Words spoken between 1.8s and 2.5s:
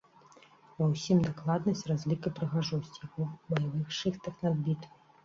разлік і